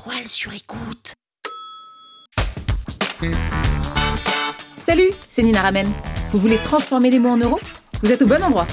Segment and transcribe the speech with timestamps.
[0.00, 1.14] étoiles sur écoute.
[4.76, 5.86] Salut, c'est Nina Ramen.
[6.30, 7.60] Vous voulez transformer les mots en euros?
[8.02, 8.66] Vous êtes au bon endroit.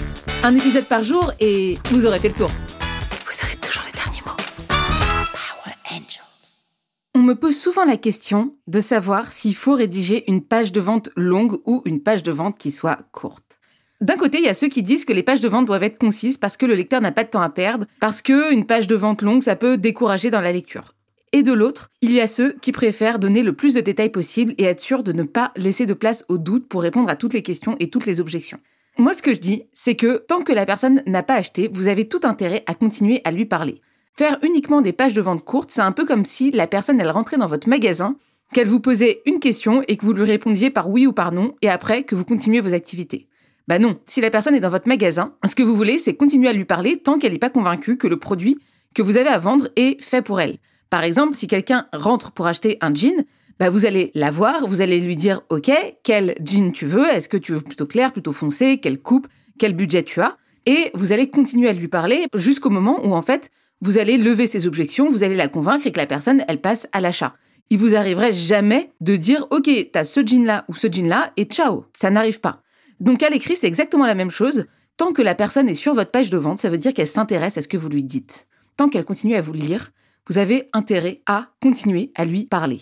[0.44, 2.50] Un épisode par jour et vous aurez fait le tour.
[2.50, 4.36] Vous aurez toujours les derniers mots.
[4.68, 6.66] Power Angels.
[7.14, 11.10] On me pose souvent la question de savoir s'il faut rédiger une page de vente
[11.18, 13.60] longue ou une page de vente qui soit courte.
[14.00, 15.98] D'un côté, il y a ceux qui disent que les pages de vente doivent être
[15.98, 18.88] concises parce que le lecteur n'a pas de temps à perdre, parce que une page
[18.88, 20.94] de vente longue, ça peut décourager dans la lecture.
[21.34, 24.54] Et de l'autre, il y a ceux qui préfèrent donner le plus de détails possible
[24.58, 27.34] et être sûr de ne pas laisser de place au doute pour répondre à toutes
[27.34, 28.60] les questions et toutes les objections.
[28.98, 31.88] Moi, ce que je dis, c'est que tant que la personne n'a pas acheté, vous
[31.88, 33.82] avez tout intérêt à continuer à lui parler.
[34.16, 37.12] Faire uniquement des pages de vente courtes, c'est un peu comme si la personne, elle
[37.12, 38.16] rentrait dans votre magasin,
[38.54, 41.54] qu'elle vous posait une question et que vous lui répondiez par oui ou par non,
[41.62, 43.28] et après que vous continuez vos activités.
[43.68, 46.48] Bah non, si la personne est dans votre magasin, ce que vous voulez, c'est continuer
[46.48, 48.58] à lui parler tant qu'elle n'est pas convaincue que le produit
[48.96, 50.58] que vous avez à vendre est fait pour elle.
[50.90, 53.26] Par exemple, si quelqu'un rentre pour acheter un jean,
[53.60, 55.72] bah vous allez la voir, vous allez lui dire OK,
[56.04, 57.08] quel jean tu veux?
[57.08, 58.78] Est-ce que tu veux plutôt clair, plutôt foncé?
[58.78, 59.28] Quelle coupe?
[59.58, 60.38] Quel budget tu as?
[60.66, 64.48] Et vous allez continuer à lui parler jusqu'au moment où en fait vous allez lever
[64.48, 67.36] ses objections, vous allez la convaincre et que la personne elle passe à l'achat.
[67.70, 71.32] Il vous arriverait jamais de dire OK, t'as ce jean là ou ce jean là
[71.38, 72.62] et ciao, ça n'arrive pas.
[73.00, 74.66] Donc à l'écrit, c'est exactement la même chose.
[74.98, 77.58] Tant que la personne est sur votre page de vente, ça veut dire qu'elle s'intéresse
[77.58, 78.48] à ce que vous lui dites.
[78.78, 79.92] Tant qu'elle continue à vous lire,
[80.30, 82.82] vous avez intérêt à continuer à lui parler.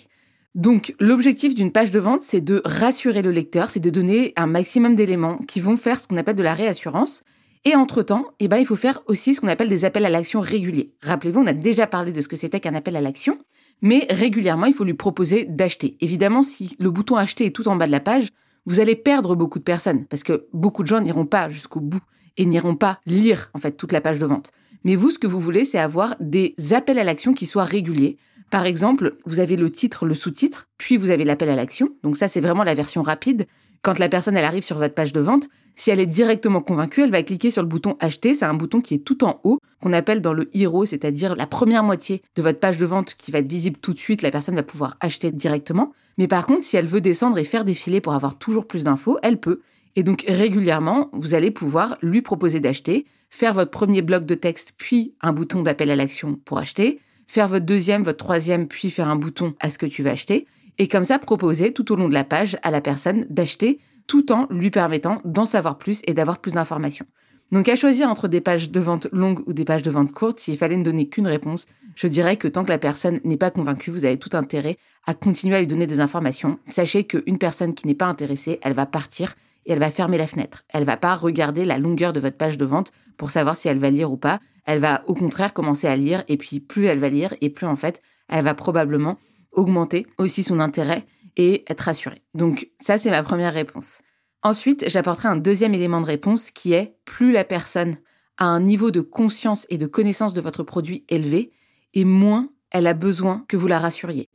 [0.55, 4.47] Donc l'objectif d'une page de vente, c'est de rassurer le lecteur, c'est de donner un
[4.47, 7.23] maximum d'éléments qui vont faire ce qu'on appelle de la réassurance.
[7.65, 10.39] Et entre-temps, eh ben, il faut faire aussi ce qu'on appelle des appels à l'action
[10.39, 10.93] réguliers.
[11.01, 13.39] Rappelez-vous, on a déjà parlé de ce que c'était qu'un appel à l'action,
[13.81, 15.97] mais régulièrement, il faut lui proposer d'acheter.
[15.99, 18.29] Évidemment, si le bouton acheter est tout en bas de la page,
[18.67, 22.01] vous allez perdre beaucoup de personnes parce que beaucoup de gens n'iront pas jusqu'au bout
[22.37, 24.51] et n'iront pas lire en fait toute la page de vente.
[24.83, 28.17] Mais vous, ce que vous voulez, c'est avoir des appels à l'action qui soient réguliers.
[28.51, 31.89] Par exemple, vous avez le titre, le sous-titre, puis vous avez l'appel à l'action.
[32.03, 33.47] Donc ça, c'est vraiment la version rapide.
[33.81, 37.01] Quand la personne, elle arrive sur votre page de vente, si elle est directement convaincue,
[37.03, 38.33] elle va cliquer sur le bouton acheter.
[38.33, 41.45] C'est un bouton qui est tout en haut, qu'on appelle dans le hero, c'est-à-dire la
[41.45, 44.21] première moitié de votre page de vente qui va être visible tout de suite.
[44.21, 45.91] La personne va pouvoir acheter directement.
[46.17, 49.19] Mais par contre, si elle veut descendre et faire défiler pour avoir toujours plus d'infos,
[49.21, 49.61] elle peut.
[49.95, 54.73] Et donc régulièrement, vous allez pouvoir lui proposer d'acheter, faire votre premier bloc de texte,
[54.77, 59.07] puis un bouton d'appel à l'action pour acheter, faire votre deuxième, votre troisième, puis faire
[59.07, 60.47] un bouton à ce que tu veux acheter,
[60.77, 64.31] et comme ça proposer tout au long de la page à la personne d'acheter tout
[64.31, 67.05] en lui permettant d'en savoir plus et d'avoir plus d'informations.
[67.51, 70.39] Donc à choisir entre des pages de vente longues ou des pages de vente courtes,
[70.39, 73.51] s'il fallait ne donner qu'une réponse, je dirais que tant que la personne n'est pas
[73.51, 76.59] convaincue, vous avez tout intérêt à continuer à lui donner des informations.
[76.67, 79.35] Sachez qu'une personne qui n'est pas intéressée, elle va partir
[79.65, 80.63] et elle va fermer la fenêtre.
[80.69, 83.79] Elle va pas regarder la longueur de votre page de vente pour savoir si elle
[83.79, 84.39] va lire ou pas.
[84.65, 87.67] Elle va au contraire commencer à lire et puis plus elle va lire et plus
[87.67, 89.17] en fait elle va probablement
[89.51, 91.05] augmenter aussi son intérêt
[91.37, 92.23] et être rassurée.
[92.33, 93.99] Donc ça c'est ma première réponse.
[94.43, 97.97] Ensuite, j'apporterai un deuxième élément de réponse qui est plus la personne
[98.37, 101.51] a un niveau de conscience et de connaissance de votre produit élevé
[101.93, 104.29] et moins elle a besoin que vous la rassuriez.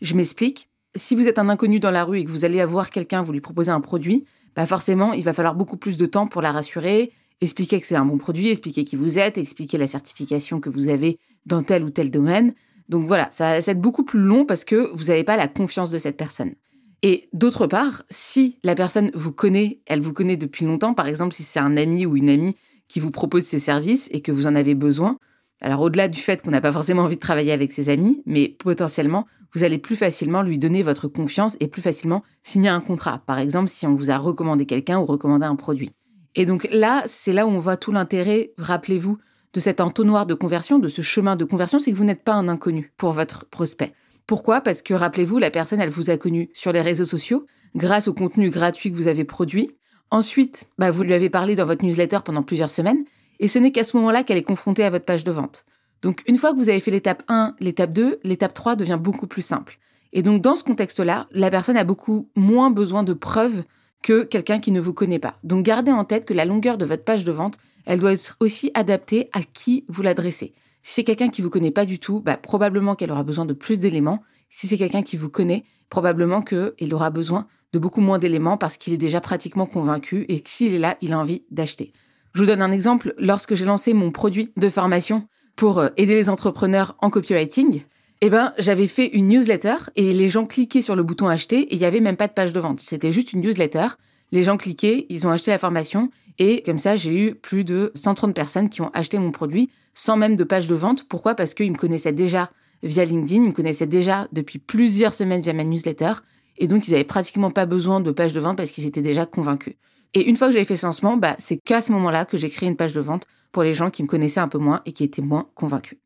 [0.00, 0.68] Je m'explique.
[0.96, 3.32] Si vous êtes un inconnu dans la rue et que vous allez avoir quelqu'un, vous
[3.32, 4.24] lui proposez un produit,
[4.56, 7.96] bah forcément, il va falloir beaucoup plus de temps pour la rassurer, expliquer que c'est
[7.96, 11.84] un bon produit, expliquer qui vous êtes, expliquer la certification que vous avez dans tel
[11.84, 12.54] ou tel domaine.
[12.88, 15.90] Donc voilà, ça va être beaucoup plus long parce que vous n'avez pas la confiance
[15.90, 16.54] de cette personne.
[17.02, 21.34] Et d'autre part, si la personne vous connaît, elle vous connaît depuis longtemps, par exemple
[21.34, 22.56] si c'est un ami ou une amie
[22.88, 25.18] qui vous propose ses services et que vous en avez besoin,
[25.60, 28.48] alors au-delà du fait qu'on n'a pas forcément envie de travailler avec ses amis, mais
[28.48, 33.22] potentiellement, vous allez plus facilement lui donner votre confiance et plus facilement signer un contrat.
[33.26, 35.92] Par exemple, si on vous a recommandé quelqu'un ou recommandé un produit.
[36.34, 39.18] Et donc là, c'est là où on voit tout l'intérêt, rappelez-vous,
[39.52, 42.34] de cet entonnoir de conversion, de ce chemin de conversion, c'est que vous n'êtes pas
[42.34, 43.94] un inconnu pour votre prospect.
[44.26, 44.60] Pourquoi?
[44.60, 48.14] Parce que rappelez-vous, la personne, elle vous a connu sur les réseaux sociaux, grâce au
[48.14, 49.70] contenu gratuit que vous avez produit.
[50.10, 53.04] Ensuite, bah, vous lui avez parlé dans votre newsletter pendant plusieurs semaines,
[53.40, 55.64] et ce n'est qu'à ce moment-là qu'elle est confrontée à votre page de vente.
[56.02, 59.26] Donc une fois que vous avez fait l'étape 1, l'étape 2, l'étape 3 devient beaucoup
[59.26, 59.78] plus simple.
[60.12, 63.64] Et donc dans ce contexte-là, la personne a beaucoup moins besoin de preuves
[64.02, 65.34] que quelqu'un qui ne vous connaît pas.
[65.44, 68.36] Donc gardez en tête que la longueur de votre page de vente, elle doit être
[68.40, 70.52] aussi adaptée à qui vous l'adressez.
[70.82, 73.54] Si c'est quelqu'un qui vous connaît pas du tout, bah, probablement qu'elle aura besoin de
[73.54, 74.22] plus d'éléments.
[74.50, 78.76] Si c'est quelqu'un qui vous connaît, probablement qu'il aura besoin de beaucoup moins d'éléments parce
[78.76, 81.92] qu'il est déjà pratiquement convaincu et s'il est là, il a envie d'acheter.
[82.34, 83.14] Je vous donne un exemple.
[83.16, 87.82] Lorsque j'ai lancé mon produit de formation pour euh, aider les entrepreneurs en copywriting,
[88.22, 91.74] eh ben, j'avais fait une newsletter et les gens cliquaient sur le bouton acheter et
[91.74, 92.80] il n'y avait même pas de page de vente.
[92.80, 93.86] C'était juste une newsletter.
[94.32, 96.10] Les gens cliquaient, ils ont acheté la formation
[96.40, 100.16] et comme ça, j'ai eu plus de 130 personnes qui ont acheté mon produit sans
[100.16, 101.06] même de page de vente.
[101.08, 101.36] Pourquoi?
[101.36, 102.50] Parce qu'ils me connaissaient déjà
[102.82, 103.44] via LinkedIn.
[103.44, 106.14] Ils me connaissaient déjà depuis plusieurs semaines via ma newsletter.
[106.58, 109.24] Et donc, ils n'avaient pratiquement pas besoin de page de vente parce qu'ils étaient déjà
[109.24, 109.74] convaincus.
[110.14, 112.48] Et une fois que j'avais fait ce lancement, bah, c'est qu'à ce moment-là que j'ai
[112.48, 114.92] créé une page de vente pour les gens qui me connaissaient un peu moins et
[114.92, 115.98] qui étaient moins convaincus.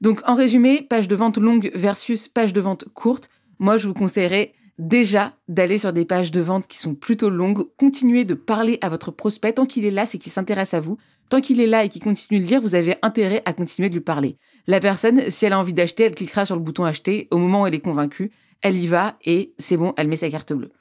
[0.00, 3.28] Donc, en résumé, page de vente longue versus page de vente courte.
[3.58, 7.66] Moi, je vous conseillerais déjà d'aller sur des pages de vente qui sont plutôt longues,
[7.76, 9.52] continuez de parler à votre prospect.
[9.52, 10.96] Tant qu'il est là, c'est qu'il s'intéresse à vous.
[11.28, 13.94] Tant qu'il est là et qu'il continue de lire, vous avez intérêt à continuer de
[13.94, 14.38] lui parler.
[14.66, 17.28] La personne, si elle a envie d'acheter, elle cliquera sur le bouton acheter.
[17.30, 18.30] Au moment où elle est convaincue,
[18.62, 20.72] elle y va et c'est bon, elle met sa carte bleue.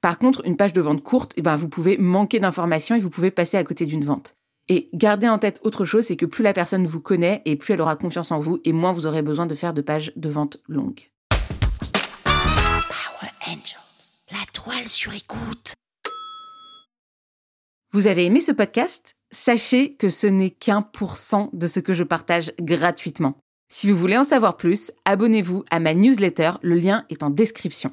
[0.00, 3.10] Par contre, une page de vente courte, eh ben, vous pouvez manquer d'informations et vous
[3.10, 4.36] pouvez passer à côté d'une vente.
[4.68, 7.74] Et gardez en tête autre chose, c'est que plus la personne vous connaît et plus
[7.74, 10.28] elle aura confiance en vous et moins vous aurez besoin de faire de pages de
[10.28, 11.10] vente longues.
[12.24, 14.22] Power Angels.
[14.30, 15.74] La toile sur écoute.
[17.90, 19.14] Vous avez aimé ce podcast?
[19.30, 23.36] Sachez que ce n'est qu'un pour cent de ce que je partage gratuitement.
[23.70, 27.92] Si vous voulez en savoir plus, abonnez-vous à ma newsletter, le lien est en description.